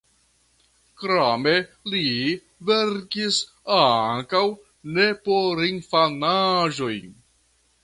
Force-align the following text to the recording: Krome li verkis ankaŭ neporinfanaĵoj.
Krome 1.01 1.53
li 1.93 2.01
verkis 2.71 3.39
ankaŭ 3.77 4.43
neporinfanaĵoj. 4.97 6.95